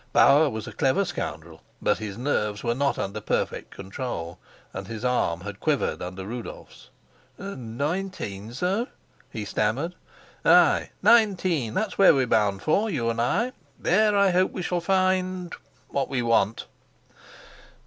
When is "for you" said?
12.63-13.11